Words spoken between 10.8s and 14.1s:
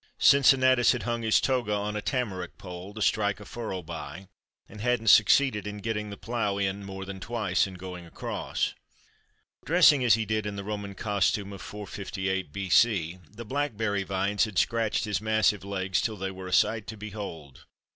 costume of 458 B. C., the blackberry